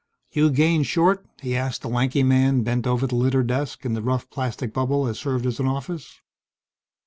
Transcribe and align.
"You 0.31 0.49
Gaines 0.49 0.87
Short?" 0.87 1.23
he 1.43 1.55
asked 1.55 1.83
the 1.83 1.87
lanky 1.87 2.23
man 2.23 2.63
bent 2.63 2.87
over 2.87 3.05
the 3.05 3.13
littered 3.13 3.45
desk 3.45 3.85
in 3.85 3.93
the 3.93 4.01
rough 4.01 4.27
plastic 4.31 4.73
bubble 4.73 5.03
that 5.03 5.13
served 5.13 5.45
as 5.45 5.59
an 5.59 5.67
office. 5.67 6.21